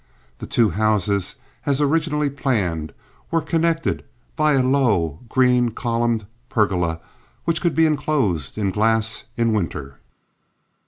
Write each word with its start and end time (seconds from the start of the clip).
The 0.39 0.47
two 0.47 0.71
houses, 0.71 1.35
as 1.63 1.79
originally 1.79 2.31
planned, 2.31 2.91
were 3.29 3.39
connected 3.39 4.03
by 4.35 4.53
a 4.53 4.63
low, 4.63 5.19
green 5.29 5.69
columned 5.69 6.25
pergola 6.49 6.99
which 7.45 7.61
could 7.61 7.75
be 7.75 7.85
enclosed 7.85 8.57
in 8.57 8.71
glass 8.71 9.25
in 9.37 9.53
winter. 9.53 9.99